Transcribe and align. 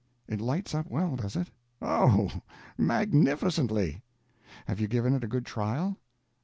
"It 0.27 0.41
lights 0.41 0.73
up 0.73 0.87
well, 0.89 1.15
does 1.15 1.35
it?" 1.35 1.51
"O, 1.79 2.41
magnificently." 2.75 4.01
"Have 4.65 4.79
you 4.79 4.87
given 4.87 5.13
it 5.13 5.23
a 5.23 5.27
good 5.27 5.45
trial?" 5.45 5.95